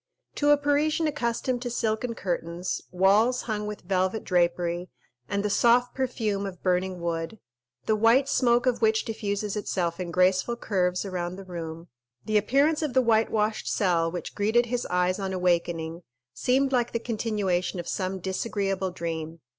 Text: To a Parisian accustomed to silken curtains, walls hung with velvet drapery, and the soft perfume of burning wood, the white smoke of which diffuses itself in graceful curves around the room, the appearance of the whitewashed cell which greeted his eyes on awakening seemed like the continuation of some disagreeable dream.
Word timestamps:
To 0.33 0.49
a 0.49 0.57
Parisian 0.57 1.05
accustomed 1.05 1.61
to 1.61 1.69
silken 1.69 2.15
curtains, 2.15 2.81
walls 2.91 3.43
hung 3.43 3.67
with 3.67 3.81
velvet 3.81 4.23
drapery, 4.23 4.89
and 5.29 5.45
the 5.45 5.49
soft 5.51 5.93
perfume 5.93 6.47
of 6.47 6.63
burning 6.63 6.99
wood, 7.01 7.37
the 7.85 7.95
white 7.95 8.27
smoke 8.27 8.65
of 8.65 8.81
which 8.81 9.05
diffuses 9.05 9.55
itself 9.55 9.99
in 9.99 10.09
graceful 10.09 10.55
curves 10.55 11.05
around 11.05 11.35
the 11.35 11.45
room, 11.45 11.87
the 12.25 12.37
appearance 12.39 12.81
of 12.81 12.95
the 12.95 13.01
whitewashed 13.03 13.71
cell 13.71 14.11
which 14.11 14.33
greeted 14.33 14.65
his 14.65 14.87
eyes 14.87 15.19
on 15.19 15.33
awakening 15.33 16.01
seemed 16.33 16.71
like 16.71 16.93
the 16.93 16.99
continuation 16.99 17.79
of 17.79 17.87
some 17.87 18.17
disagreeable 18.17 18.89
dream. 18.89 19.39